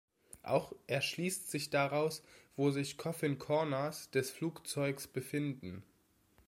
[0.41, 2.23] Auch erschließt sich daraus,
[2.55, 5.83] wo sich Coffin Corners des Flugzeugs befinden.